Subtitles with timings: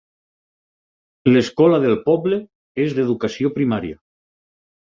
[1.35, 2.39] L'escola del poble
[2.87, 4.01] és d'educació primària.